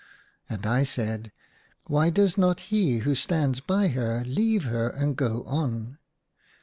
[0.49, 1.31] And I said,"
[1.85, 5.99] Why does not he who stands by her leave her and go on